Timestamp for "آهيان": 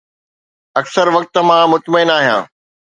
2.19-2.41